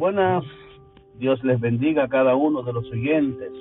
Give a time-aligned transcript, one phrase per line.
[0.00, 0.44] Buenas,
[1.18, 3.52] Dios les bendiga a cada uno de los oyentes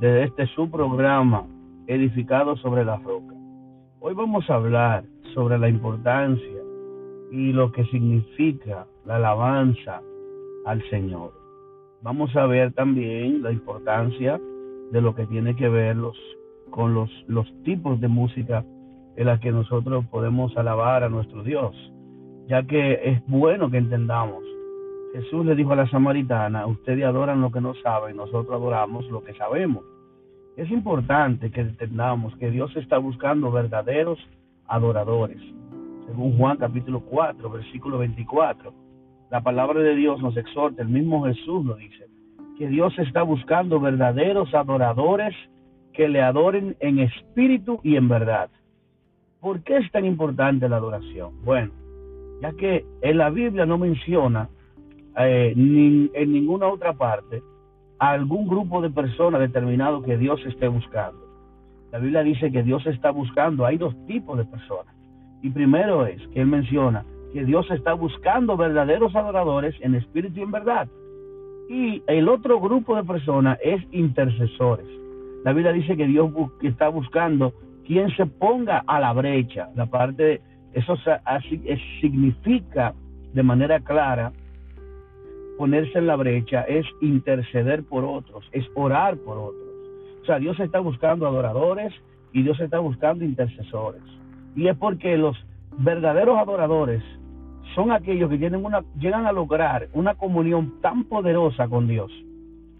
[0.00, 1.46] de este su programa,
[1.86, 3.34] Edificado sobre la Roca.
[4.00, 6.62] Hoy vamos a hablar sobre la importancia
[7.30, 10.00] y lo que significa la alabanza
[10.64, 11.34] al Señor.
[12.00, 14.40] Vamos a ver también la importancia
[14.90, 16.16] de lo que tiene que ver los,
[16.70, 18.64] con los, los tipos de música
[19.16, 21.76] en la que nosotros podemos alabar a nuestro Dios,
[22.48, 24.43] ya que es bueno que entendamos.
[25.14, 29.22] Jesús le dijo a la samaritana, ustedes adoran lo que no saben, nosotros adoramos lo
[29.22, 29.84] que sabemos.
[30.56, 34.18] Es importante que entendamos que Dios está buscando verdaderos
[34.66, 35.40] adoradores.
[36.08, 38.74] Según Juan capítulo 4, versículo 24,
[39.30, 42.08] la palabra de Dios nos exhorta, el mismo Jesús lo dice,
[42.58, 45.32] que Dios está buscando verdaderos adoradores
[45.92, 48.50] que le adoren en espíritu y en verdad.
[49.40, 51.34] ¿Por qué es tan importante la adoración?
[51.44, 51.70] Bueno,
[52.42, 54.48] ya que en la Biblia no menciona
[55.18, 57.42] eh, ni, en ninguna otra parte
[57.98, 61.18] a algún grupo de personas determinado que Dios esté buscando.
[61.92, 64.92] La Biblia dice que Dios está buscando, hay dos tipos de personas.
[65.42, 70.42] Y primero es que él menciona que Dios está buscando verdaderos adoradores en espíritu y
[70.42, 70.88] en verdad.
[71.68, 74.86] Y el otro grupo de personas es intercesores.
[75.44, 76.30] La Biblia dice que Dios
[76.62, 77.52] está buscando
[77.84, 79.68] quien se ponga a la brecha.
[79.76, 80.40] La parte,
[80.72, 80.96] eso
[82.00, 82.94] significa
[83.32, 84.32] de manera clara
[85.56, 89.62] ponerse en la brecha, es interceder por otros, es orar por otros.
[90.22, 91.92] O sea, Dios está buscando adoradores
[92.32, 94.02] y Dios está buscando intercesores.
[94.56, 95.36] Y es porque los
[95.78, 97.02] verdaderos adoradores
[97.74, 102.12] son aquellos que tienen una, llegan a lograr una comunión tan poderosa con Dios,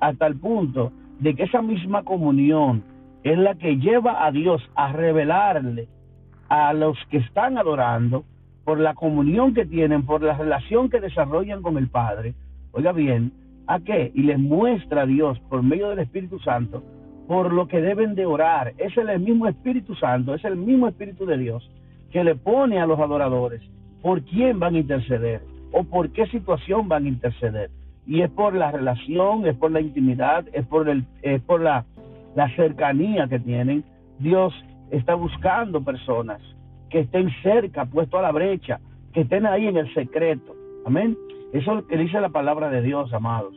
[0.00, 2.84] hasta el punto de que esa misma comunión
[3.22, 5.88] es la que lleva a Dios a revelarle
[6.48, 8.24] a los que están adorando
[8.64, 12.34] por la comunión que tienen, por la relación que desarrollan con el Padre.
[12.74, 13.32] Oiga bien,
[13.66, 14.10] ¿a qué?
[14.14, 16.82] Y les muestra a Dios por medio del Espíritu Santo
[17.26, 18.74] por lo que deben de orar.
[18.78, 21.70] Es el mismo Espíritu Santo, es el mismo Espíritu de Dios
[22.10, 23.62] que le pone a los adoradores
[24.02, 25.40] por quién van a interceder
[25.72, 27.70] o por qué situación van a interceder.
[28.06, 33.38] Y es por la relación, es por la intimidad, es por, el, la cercanía que
[33.38, 33.82] tienen,
[34.18, 34.52] Dios
[34.90, 36.40] está buscando personas
[36.90, 38.78] que estén cerca, puesto a la brecha,
[39.12, 40.54] que estén ahí en el secreto.
[40.84, 41.16] Amén.
[41.54, 43.54] Eso que dice la palabra de Dios, amados.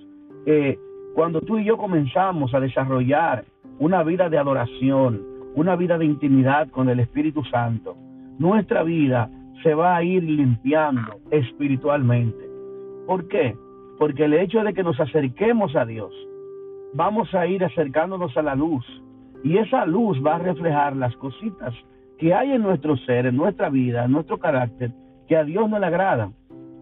[1.15, 3.43] cuando tú y yo comenzamos a desarrollar
[3.79, 5.23] una vida de adoración,
[5.55, 7.97] una vida de intimidad con el Espíritu Santo,
[8.37, 9.31] nuestra vida
[9.63, 12.37] se va a ir limpiando espiritualmente.
[13.07, 13.57] ¿Por qué?
[13.97, 16.13] Porque el hecho de que nos acerquemos a Dios,
[16.93, 18.85] vamos a ir acercándonos a la luz
[19.43, 21.73] y esa luz va a reflejar las cositas
[22.19, 24.91] que hay en nuestro ser, en nuestra vida, en nuestro carácter,
[25.27, 26.35] que a Dios no le agradan.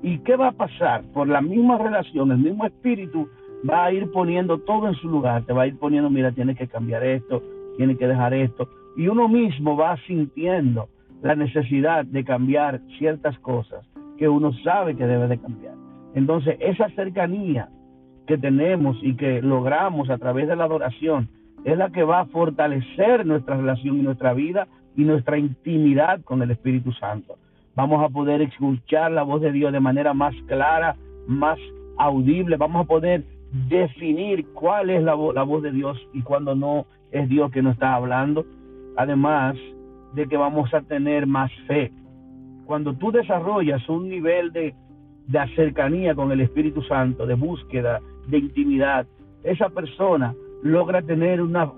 [0.05, 1.01] ¿Y qué va a pasar?
[1.15, 3.27] Por la misma relación, el mismo espíritu
[3.67, 6.59] va a ir poniendo todo en su lugar, te va a ir poniendo, mira, tienes
[6.59, 7.41] que cambiar esto,
[7.75, 10.89] tienes que dejar esto, y uno mismo va sintiendo
[11.23, 13.83] la necesidad de cambiar ciertas cosas
[14.19, 15.73] que uno sabe que debe de cambiar.
[16.13, 17.69] Entonces, esa cercanía
[18.27, 21.29] que tenemos y que logramos a través de la adoración
[21.63, 26.43] es la que va a fortalecer nuestra relación y nuestra vida y nuestra intimidad con
[26.43, 27.37] el Espíritu Santo.
[27.75, 30.95] Vamos a poder escuchar la voz de Dios de manera más clara,
[31.27, 31.59] más
[31.97, 32.55] audible.
[32.55, 33.23] Vamos a poder
[33.67, 37.95] definir cuál es la, voz de Dios y cuándo no es Dios que nos está
[37.95, 38.45] hablando.
[38.95, 39.57] Además
[40.13, 41.91] de que vamos a tener más fe.
[42.65, 44.73] Cuando tú desarrollas un nivel de,
[45.27, 49.05] de cercanía con el Espíritu Santo, de búsqueda, de intimidad,
[49.43, 51.69] esa persona logra tener una,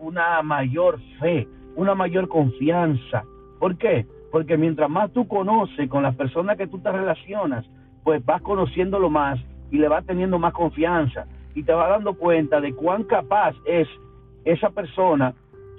[0.00, 1.46] una mayor fe,
[1.76, 3.24] una mayor confianza.
[3.60, 4.06] ¿Por qué?
[4.32, 7.66] Porque mientras más tú conoces con las personas que tú te relacionas,
[8.02, 9.38] pues vas conociéndolo más
[9.70, 13.86] y le vas teniendo más confianza y te vas dando cuenta de cuán capaz es
[14.46, 15.34] esa persona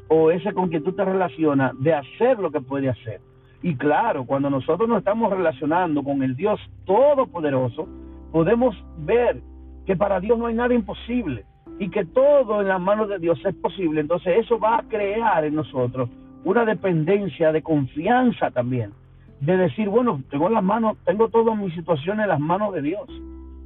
[0.08, 3.22] o ese con quien tú te relacionas de hacer lo que puede hacer.
[3.64, 7.88] Y claro, cuando nosotros nos estamos relacionando con el Dios Todopoderoso,
[8.32, 9.42] podemos ver
[9.88, 11.44] que para Dios no hay nada imposible
[11.80, 14.02] y que todo en las manos de Dios es posible.
[14.02, 16.08] Entonces eso va a crear en nosotros
[16.44, 18.92] una dependencia de confianza también,
[19.40, 23.10] de decir, bueno, tengo las manos, tengo todas mis situaciones en las manos de Dios,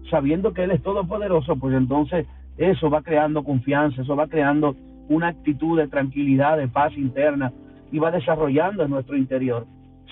[0.10, 2.26] sabiendo que Él es todopoderoso, pues entonces
[2.58, 4.76] eso va creando confianza, eso va creando
[5.10, 7.52] una actitud de tranquilidad, de paz interna
[7.92, 9.66] y va desarrollando en nuestro interior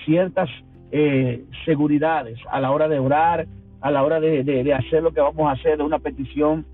[0.04, 0.48] ciertas
[0.90, 3.46] eh, seguridades a la hora de orar,
[3.80, 6.64] a la hora de, hacer lo que vamos a hacer, de una petición,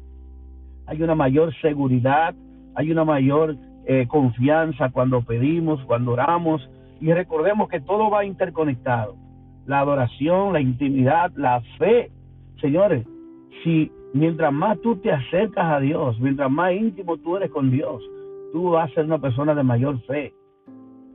[0.86, 2.34] hay una mayor seguridad,
[2.74, 3.56] hay una mayor
[3.86, 6.68] eh, confianza cuando pedimos, cuando oramos,
[7.00, 9.16] y recordemos que todo va interconectado.
[9.66, 12.10] La adoración, la intimidad, la fe.
[12.60, 13.06] Señores,
[13.62, 18.02] si Mientras más tú te acercas a Dios, mientras más íntimo tú eres con Dios,
[18.52, 20.34] tú vas a ser una persona de mayor fe.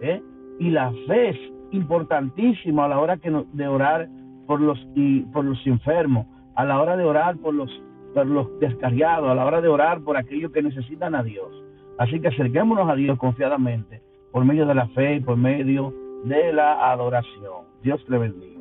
[0.01, 0.21] ¿eh?
[0.59, 1.37] Y la fe es
[1.71, 4.09] importantísima a la hora que de orar
[4.47, 6.25] por los, y, por los enfermos,
[6.55, 7.69] a la hora de orar por los,
[8.15, 11.51] por los descarriados, a la hora de orar por aquellos que necesitan a Dios.
[11.97, 14.01] Así que acerquémonos a Dios confiadamente
[14.31, 15.93] por medio de la fe y por medio
[16.25, 17.65] de la adoración.
[17.81, 18.57] Dios le bendiga.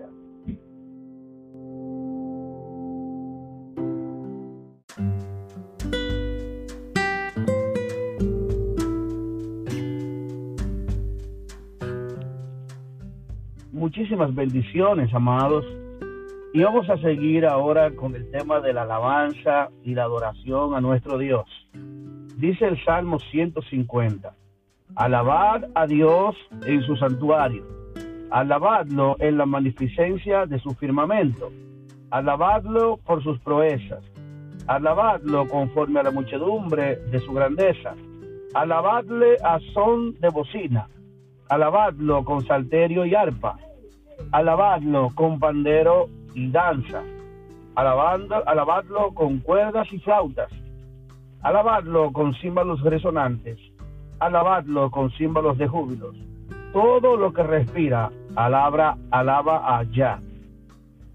[13.97, 15.65] muchísimas bendiciones, amados.
[16.53, 20.81] Y vamos a seguir ahora con el tema de la alabanza y la adoración a
[20.81, 21.47] nuestro Dios.
[22.37, 24.35] Dice el Salmo 150,
[24.95, 26.37] alabad a Dios
[26.67, 27.65] en su santuario,
[28.31, 31.51] alabadlo en la magnificencia de su firmamento,
[32.11, 34.05] alabadlo por sus proezas,
[34.67, 37.95] alabadlo conforme a la muchedumbre de su grandeza,
[38.53, 40.91] alabadle a son de bocina,
[41.49, 43.59] alabadlo con salterio y arpa,
[44.33, 47.03] alabadlo con pandero y danza,
[47.77, 50.53] alabando, alabadlo con cuerdas y flautas,
[51.43, 53.59] alabadlo con címbalos resonantes,
[54.19, 56.17] alabadlo con címbalos de júbilos.
[56.73, 60.21] Todo lo que respira, alabra, alaba allá.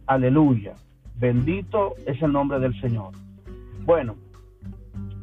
[0.08, 0.74] Aleluya.
[1.20, 3.12] Bendito es el nombre del Señor.
[3.86, 4.16] Bueno,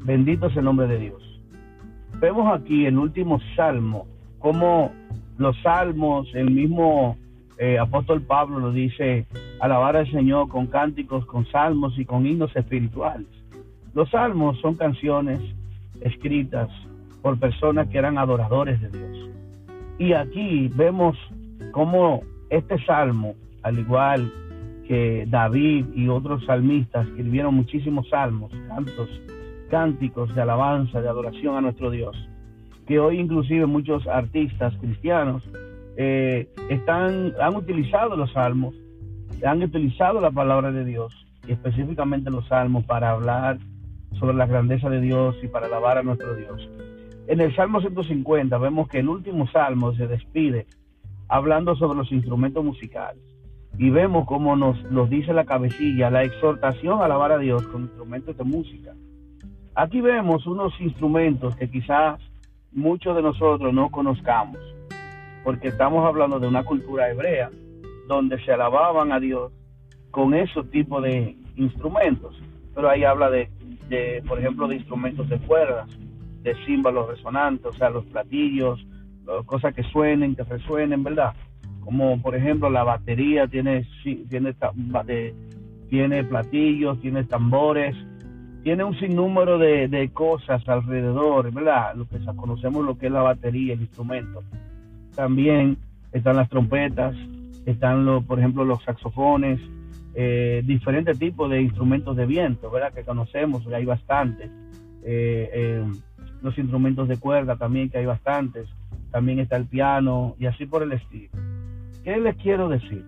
[0.04, 1.40] bendito es el nombre de Dios.
[2.20, 4.06] Vemos aquí el último salmo,
[4.38, 4.92] como
[5.38, 7.16] los salmos, el mismo
[7.58, 9.26] eh, apóstol Pablo lo dice,
[9.60, 13.26] alabar al Señor con cánticos, con salmos y con himnos espirituales.
[13.94, 15.40] Los salmos son canciones
[16.00, 16.68] escritas
[17.22, 19.30] por personas que eran adoradores de Dios.
[19.98, 21.16] Y aquí vemos
[21.72, 24.32] cómo este salmo, al igual
[24.86, 29.08] que David y otros salmistas escribieron muchísimos salmos, cantos,
[29.70, 32.16] cánticos de alabanza, de adoración a nuestro Dios,
[32.86, 35.42] que hoy inclusive muchos artistas cristianos
[35.96, 38.74] eh, están, han utilizado los salmos,
[39.44, 41.12] han utilizado la palabra de Dios,
[41.46, 43.58] y específicamente los salmos, para hablar
[44.18, 46.68] sobre la grandeza de Dios y para alabar a nuestro Dios.
[47.26, 50.66] En el Salmo 150 vemos que el último salmo se despide
[51.28, 53.22] hablando sobre los instrumentos musicales.
[53.76, 57.82] Y vemos cómo nos, nos dice la cabecilla, la exhortación a alabar a Dios con
[57.82, 58.94] instrumentos de música.
[59.74, 62.20] Aquí vemos unos instrumentos que quizás
[62.72, 64.58] muchos de nosotros no conozcamos
[65.44, 67.50] porque estamos hablando de una cultura hebrea
[68.06, 69.52] donde se alababan a Dios
[70.10, 72.36] con esos tipos de instrumentos.
[72.74, 73.48] Pero ahí habla de,
[74.26, 75.88] por ejemplo, de instrumentos de cuerdas,
[76.42, 78.84] de símbolos resonantes, o sea, los platillos,
[79.46, 81.34] cosas que suenen, que resuenen, ¿verdad?
[81.80, 83.86] Como por ejemplo la batería tiene,
[84.28, 84.54] tiene,
[85.88, 87.96] tiene platillos, tiene tambores,
[88.62, 91.94] tiene un sinnúmero de, de cosas alrededor, ¿verdad?
[91.94, 94.42] Lo que conocemos lo que es la batería, el instrumento
[95.18, 95.76] también
[96.12, 97.12] están las trompetas,
[97.66, 99.60] están, los, por ejemplo, los saxofones,
[100.20, 102.92] eh, diferentes tipos de instrumentos de viento, ¿verdad?
[102.92, 104.50] Que conocemos, que hay bastantes.
[105.04, 105.84] Eh, eh,
[106.42, 108.68] los instrumentos de cuerda también, que hay bastantes.
[109.12, 111.30] También está el piano y así por el estilo.
[112.02, 113.04] ¿Qué les quiero decir?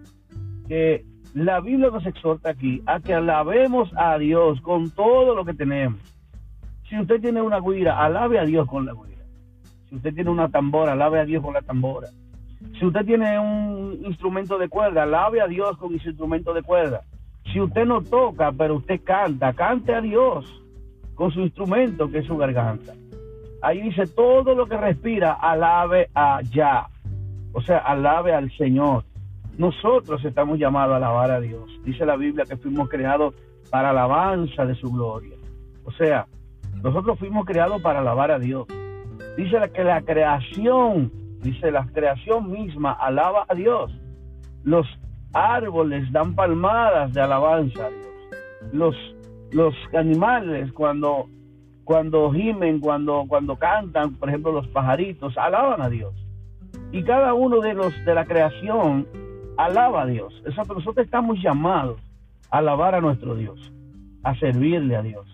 [0.68, 5.54] Que la Biblia nos exhorta aquí a que alabemos a Dios con todo lo que
[5.54, 5.98] tenemos.
[6.88, 9.24] Si usted tiene una guira, alabe a Dios con la guira.
[9.88, 12.06] Si usted tiene una tambora, alabe a Dios con la tambora.
[12.78, 17.02] Si usted tiene un instrumento de cuerda, alabe a Dios con ese instrumento de cuerda.
[17.52, 20.62] Si usted no toca, pero usted canta, cante a Dios
[21.14, 22.92] con su instrumento, que es su garganta.
[23.62, 26.86] Ahí dice, todo lo que respira, alabe a Yah.
[27.52, 29.04] O sea, alabe al Señor.
[29.58, 31.70] Nosotros estamos llamados a alabar a Dios.
[31.84, 33.34] Dice la Biblia que fuimos creados
[33.70, 35.36] para alabanza de su gloria.
[35.84, 36.26] O sea,
[36.82, 38.66] nosotros fuimos creados para alabar a Dios.
[39.36, 43.92] Dice que la creación, dice la creación misma, alaba a Dios.
[44.62, 44.86] Los
[45.32, 48.72] árboles dan palmadas de alabanza a Dios.
[48.72, 48.96] Los,
[49.52, 51.28] los animales cuando,
[51.84, 56.14] cuando gimen, cuando, cuando cantan, por ejemplo los pajaritos, alaban a Dios.
[56.92, 59.06] Y cada uno de los de la creación
[59.56, 60.32] alaba a Dios.
[60.44, 62.00] Eso, nosotros estamos llamados
[62.50, 63.72] a alabar a nuestro Dios,
[64.22, 65.26] a servirle a Dios.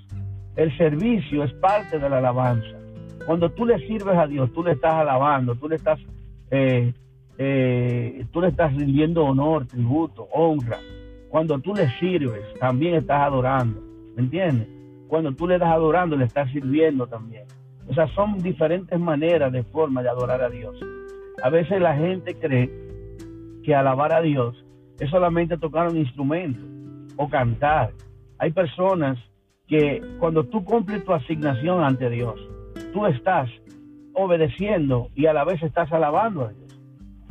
[0.56, 2.85] El servicio es parte de la alabanza.
[3.24, 5.98] Cuando tú le sirves a Dios, tú le estás alabando, tú le estás,
[6.50, 6.92] eh,
[7.38, 10.78] eh, tú le estás rindiendo honor, tributo, honra.
[11.28, 13.80] Cuando tú le sirves, también estás adorando,
[14.14, 14.68] ¿me entiendes?
[15.08, 17.44] Cuando tú le estás adorando, le estás sirviendo también.
[17.88, 20.76] O sea, son diferentes maneras de forma de adorar a Dios.
[21.42, 22.70] A veces la gente cree
[23.62, 24.64] que alabar a Dios
[24.98, 26.60] es solamente tocar un instrumento
[27.16, 27.92] o cantar.
[28.38, 29.18] Hay personas
[29.66, 32.40] que cuando tú cumples tu asignación ante Dios,
[32.92, 33.50] tú estás
[34.14, 36.80] obedeciendo y a la vez estás alabando a Dios.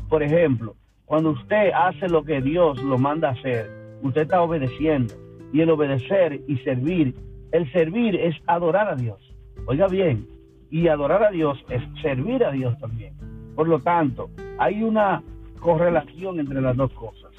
[0.10, 3.70] Por ejemplo, cuando usted hace lo que Dios lo manda a hacer,
[4.02, 5.14] usted está obedeciendo.
[5.54, 7.16] Y el obedecer y servir,
[7.52, 9.20] el servir es adorar a Dios.
[9.68, 10.28] Oiga bien,
[10.70, 13.14] y adorar a Dios es servir a Dios también.
[13.56, 15.24] Por lo tanto, hay una
[15.60, 17.32] correlación entre las dos cosas.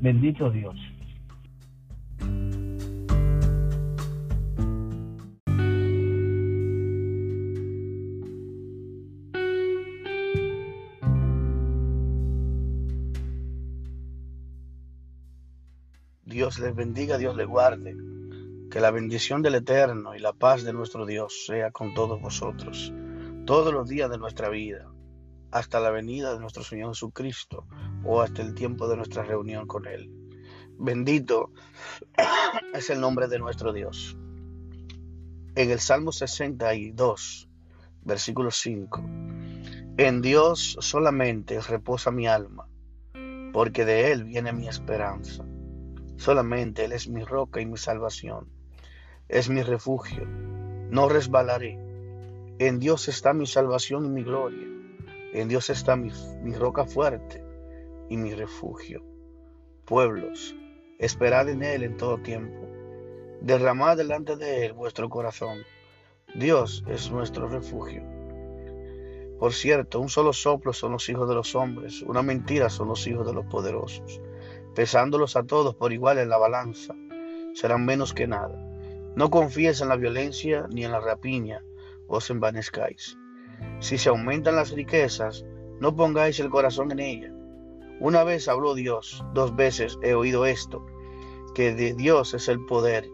[0.00, 0.74] Bendito Dios.
[16.46, 17.96] Dios les bendiga, Dios les guarde.
[18.70, 22.92] Que la bendición del Eterno y la paz de nuestro Dios sea con todos vosotros,
[23.46, 24.88] todos los días de nuestra vida,
[25.50, 27.66] hasta la venida de nuestro Señor Jesucristo
[28.04, 30.08] o hasta el tiempo de nuestra reunión con Él.
[30.78, 31.50] Bendito
[32.74, 34.16] es el nombre de nuestro Dios.
[35.56, 37.48] En el Salmo 62,
[38.02, 39.02] versículo 5,
[39.96, 42.68] en Dios solamente reposa mi alma,
[43.52, 45.44] porque de Él viene mi esperanza.
[46.16, 48.48] Solamente Él es mi roca y mi salvación.
[49.28, 50.26] Es mi refugio.
[50.90, 51.78] No resbalaré.
[52.58, 54.66] En Dios está mi salvación y mi gloria.
[55.34, 56.10] En Dios está mi,
[56.54, 57.44] roca fuerte
[58.08, 59.04] y mi refugio.
[59.84, 60.56] Pueblos,
[60.98, 62.66] esperad en Él en todo tiempo.
[63.42, 65.58] Derramad delante de Él vuestro corazón.
[66.34, 68.02] Dios es nuestro refugio.
[69.38, 73.06] Por cierto, un solo soplo son los hijos de los hombres, una mentira son los
[73.06, 74.22] hijos de los poderosos
[74.76, 76.94] pesándolos a todos por igual en la balanza,
[77.54, 78.62] serán menos que nada.
[79.16, 81.64] No confíes en la violencia ni en la rapiña,
[82.06, 83.16] os envanezcáis.
[83.80, 85.46] Si se aumentan las riquezas,
[85.80, 87.32] no pongáis el corazón en ella.
[88.00, 90.84] Una vez habló Dios, dos veces he oído esto,
[91.54, 93.08] que de Dios es el poder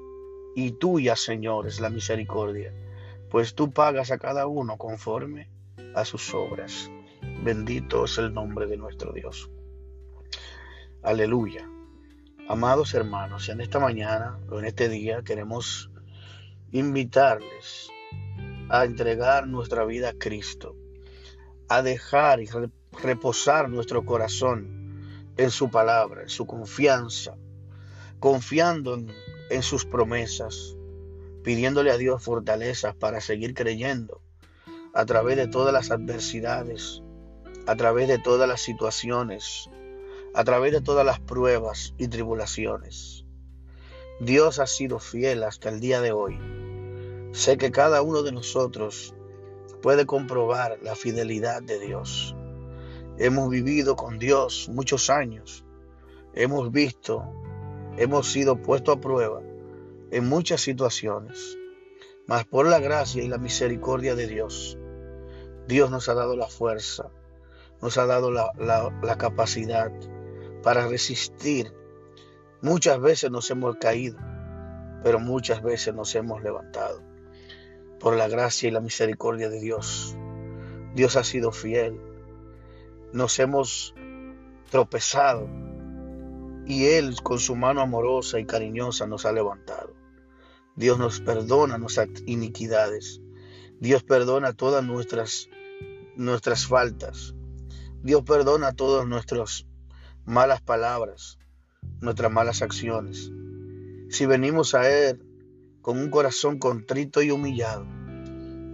[0.56, 2.74] y tuya, Señor, es la misericordia,
[3.30, 5.48] pues tú pagas a cada uno conforme
[5.94, 6.90] a sus obras.
[7.44, 9.48] Bendito es el nombre de nuestro Dios.
[11.04, 11.68] Aleluya.
[12.48, 15.90] Amados hermanos, en esta mañana o en este día queremos
[16.70, 17.90] invitarles
[18.68, 20.76] a entregar nuestra vida a Cristo,
[21.68, 22.48] a dejar y
[23.02, 27.34] reposar nuestro corazón en su palabra, en su confianza,
[28.20, 29.12] confiando en,
[29.50, 30.76] en sus promesas,
[31.42, 34.22] pidiéndole a Dios fortalezas para seguir creyendo
[34.94, 37.02] a través de todas las adversidades,
[37.66, 39.68] a través de todas las situaciones
[40.34, 43.24] a través de todas las pruebas y tribulaciones.
[44.20, 46.38] Dios ha sido fiel hasta el día de hoy.
[47.32, 49.14] Sé que cada uno de nosotros
[49.82, 52.36] puede comprobar la fidelidad de Dios.
[53.18, 55.64] Hemos vivido con Dios muchos años.
[56.34, 57.24] Hemos visto,
[57.98, 59.42] hemos sido puestos a prueba
[60.10, 61.58] en muchas situaciones.
[62.26, 64.78] Mas por la gracia y la misericordia de Dios,
[65.66, 67.10] Dios nos ha dado la fuerza,
[67.82, 69.90] nos ha dado la, la capacidad
[70.62, 71.72] para resistir.
[72.60, 74.18] Muchas veces nos hemos caído,
[75.02, 77.02] pero muchas veces nos hemos levantado.
[77.98, 80.16] Por la gracia y la misericordia de Dios.
[80.94, 82.00] Dios ha sido fiel.
[83.12, 83.94] Nos hemos
[84.70, 85.48] tropezado
[86.66, 89.94] y Él con su mano amorosa y cariñosa nos ha levantado.
[90.76, 93.20] Dios nos perdona nuestras iniquidades.
[93.80, 95.48] Dios perdona todas nuestras,
[96.16, 97.34] nuestras faltas.
[98.02, 99.66] Dios perdona todos nuestros
[100.24, 101.38] malas palabras,
[102.00, 103.30] nuestras malas acciones.
[104.08, 105.24] Si venimos a Él
[105.80, 107.86] con un corazón contrito y humillado,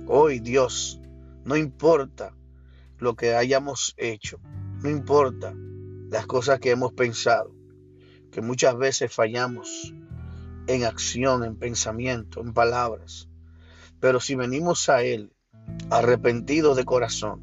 [0.07, 1.01] hoy Dios,
[1.45, 2.35] no importa
[2.99, 4.41] lo que hayamos hecho,
[4.83, 5.55] no importa
[6.11, 7.55] las cosas que hemos pensado,
[8.31, 9.95] que muchas veces fallamos
[10.67, 13.29] en acción, en pensamiento, en palabras.
[14.01, 15.33] Pero si venimos a Él
[15.91, 17.43] arrepentidos de corazón,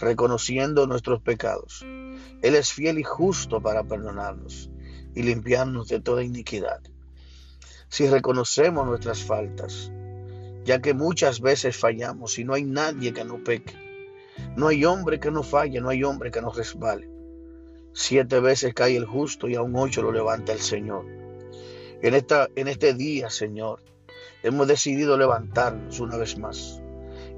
[0.00, 1.84] reconociendo nuestros pecados,
[2.42, 4.70] él es fiel y justo para perdonarnos
[5.14, 6.80] y limpiarnos de toda iniquidad.
[7.88, 9.92] Si reconocemos nuestras faltas,
[10.64, 13.74] ya que muchas veces fallamos y no hay nadie que no peque,
[14.56, 17.08] no hay hombre que no falle, no hay hombre que no resbale.
[17.92, 21.04] Siete veces cae el justo y aún ocho lo levanta el Señor.
[22.00, 23.80] En, esta, en este día, Señor,
[24.42, 26.80] hemos decidido levantarnos una vez más.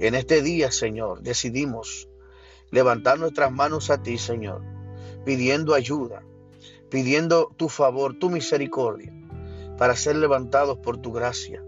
[0.01, 2.09] En este día, Señor, decidimos
[2.71, 4.63] levantar nuestras manos a ti, Señor,
[5.25, 6.23] pidiendo ayuda,
[6.90, 9.12] pidiendo tu favor, tu misericordia,
[9.78, 11.64] para ser levantados por tu gracia,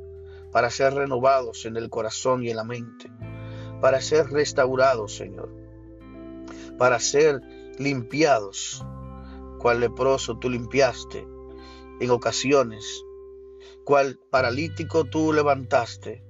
[0.52, 3.10] para ser renovados en el corazón y en la mente,
[3.80, 5.50] para ser restaurados, Señor,
[6.78, 7.40] para ser
[7.78, 8.84] limpiados,
[9.58, 11.26] cual leproso tú limpiaste
[12.00, 13.04] en ocasiones
[13.86, 16.20] cual paralítico tú levantaste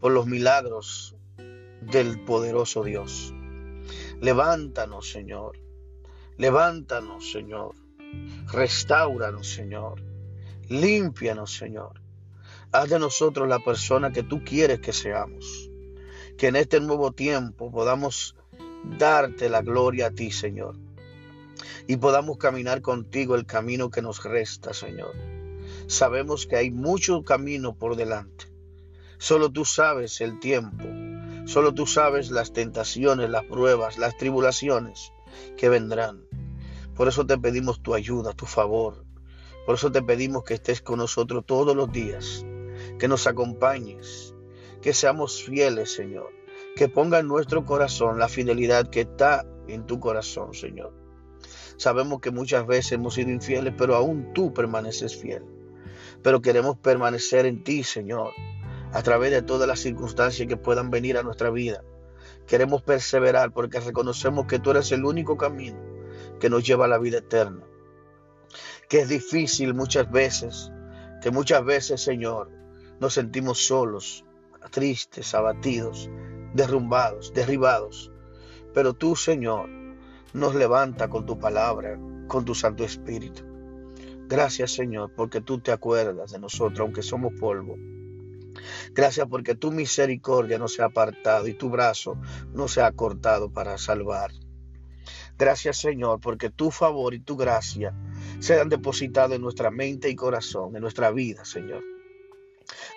[0.00, 1.14] por los milagros
[1.82, 3.34] del poderoso Dios.
[4.22, 5.61] Levántanos, Señor.
[6.38, 7.74] Levántanos, Señor.
[8.50, 10.02] Restauranos, Señor.
[10.68, 12.00] Límpianos, Señor.
[12.72, 15.70] Haz de nosotros la persona que tú quieres que seamos.
[16.38, 18.34] Que en este nuevo tiempo podamos
[18.98, 20.76] darte la gloria a ti, Señor.
[21.86, 25.14] Y podamos caminar contigo el camino que nos resta, Señor.
[25.86, 28.46] Sabemos que hay mucho camino por delante.
[29.18, 30.86] Solo tú sabes el tiempo.
[31.44, 35.12] Solo tú sabes las tentaciones, las pruebas, las tribulaciones
[35.56, 36.24] que vendrán.
[36.94, 39.04] Por eso te pedimos tu ayuda, tu favor.
[39.64, 42.44] Por eso te pedimos que estés con nosotros todos los días,
[42.98, 44.34] que nos acompañes,
[44.80, 46.30] que seamos fieles, Señor,
[46.76, 50.92] que ponga en nuestro corazón la fidelidad que está en tu corazón, Señor.
[51.76, 55.44] Sabemos que muchas veces hemos sido infieles, pero aún tú permaneces fiel.
[56.22, 58.32] Pero queremos permanecer en ti, Señor,
[58.92, 61.82] a través de todas las circunstancias que puedan venir a nuestra vida.
[62.46, 65.78] Queremos perseverar porque reconocemos que tú eres el único camino
[66.40, 67.64] que nos lleva a la vida eterna.
[68.88, 70.70] Que es difícil muchas veces,
[71.22, 72.50] que muchas veces, Señor,
[73.00, 74.24] nos sentimos solos,
[74.70, 76.10] tristes, abatidos,
[76.54, 78.12] derrumbados, derribados.
[78.74, 79.68] Pero tú, Señor,
[80.32, 83.52] nos levanta con tu palabra, con tu Santo Espíritu.
[84.32, 87.76] Gracias Señor porque tú te acuerdas de nosotros aunque somos polvo.
[88.92, 92.16] Gracias porque tu misericordia no se ha apartado y tu brazo
[92.52, 94.32] no se ha cortado para salvar.
[95.38, 97.94] Gracias Señor porque tu favor y tu gracia
[98.38, 101.82] se han depositado en nuestra mente y corazón, en nuestra vida Señor.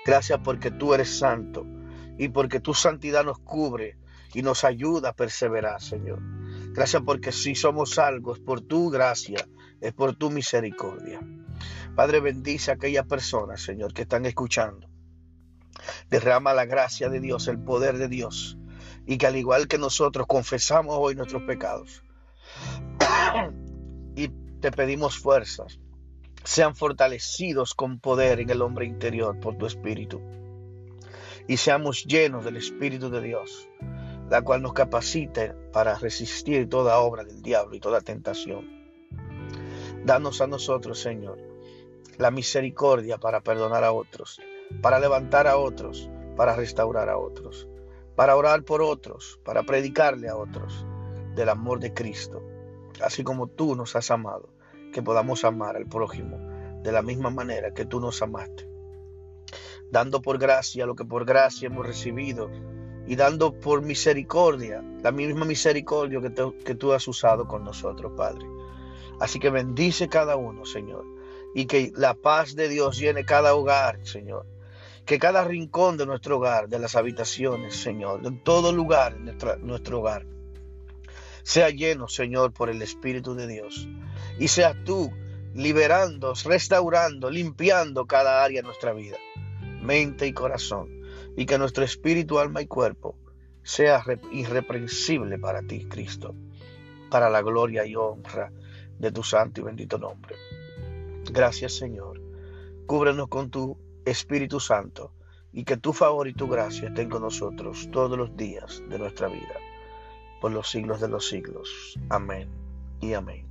[0.06, 1.66] Gracias porque tú eres santo
[2.18, 3.98] y porque tu santidad nos cubre
[4.34, 6.20] y nos ayuda a perseverar Señor.
[6.74, 9.48] Gracias porque si somos algo es por tu gracia,
[9.80, 11.22] es por tu misericordia.
[11.96, 14.90] Padre, bendice a aquellas personas, Señor, que están escuchando.
[16.10, 18.58] Derrama la gracia de Dios, el poder de Dios.
[19.06, 22.04] Y que al igual que nosotros confesamos hoy nuestros pecados.
[24.16, 25.80] y te pedimos fuerzas.
[26.44, 30.22] Sean fortalecidos con poder en el hombre interior por tu Espíritu.
[31.48, 33.68] Y seamos llenos del Espíritu de Dios
[34.30, 38.86] la cual nos capacite para resistir toda obra del diablo y toda tentación.
[40.04, 41.40] Danos a nosotros, Señor,
[42.18, 44.40] la misericordia para perdonar a otros,
[44.82, 47.68] para levantar a otros, para restaurar a otros,
[48.16, 50.86] para orar por otros, para predicarle a otros
[51.36, 52.42] del amor de Cristo,
[53.02, 54.50] así como tú nos has amado,
[54.94, 56.38] que podamos amar al prójimo
[56.82, 58.70] de la misma manera que tú nos amaste,
[59.92, 62.50] dando por gracia lo que por gracia hemos recibido
[63.08, 68.48] y dando por misericordia, la misma misericordia que, tú has usado con nosotros, Padre.
[69.20, 71.06] Así que bendice cada uno, Señor,
[71.54, 74.46] y que la paz de Dios llene cada hogar, Señor.
[75.06, 80.00] Que cada rincón de nuestro hogar, de las habitaciones, Señor, de todo lugar de nuestro
[80.00, 80.26] hogar,
[81.44, 83.88] sea lleno, Señor, por el Espíritu de Dios.
[84.40, 85.12] Y seas tú
[85.54, 89.18] liberando, restaurando, limpiando cada área de nuestra vida,
[89.82, 90.96] mente y corazón
[91.36, 93.16] y que nuestro espíritu, alma y cuerpo
[93.64, 96.36] sea irreprensible para ti, Cristo,
[97.10, 98.52] para la gloria y honra
[99.00, 100.36] de tu santo y bendito nombre.
[101.32, 102.22] Gracias, Señor.
[102.86, 105.12] Cúbrenos con tu Espíritu Santo
[105.52, 109.28] y que tu favor y tu gracia estén con nosotros todos los días de nuestra
[109.28, 109.56] vida,
[110.42, 111.98] por los siglos de los siglos.
[112.10, 112.50] Amén
[113.02, 113.48] y amén.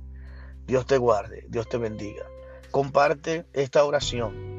[0.65, 2.25] Dios te guarde, Dios te bendiga.
[2.71, 4.55] Comparte esta oración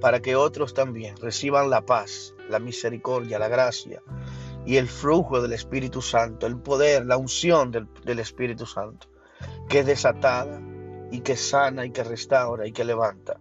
[0.00, 4.02] para que otros también reciban la paz, la misericordia, la gracia
[4.66, 9.08] y el flujo del Espíritu Santo, el poder, la unción del, Espíritu Santo,
[9.68, 10.60] que es desatada
[11.10, 13.40] y que sana y que restaura y que levanta.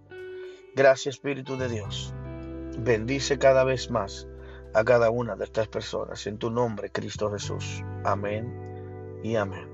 [0.75, 2.13] Gracias Espíritu de Dios.
[2.79, 4.27] Bendice cada vez más
[4.73, 7.83] a cada una de estas personas en tu nombre, Cristo Jesús.
[8.03, 9.72] Amén y amén.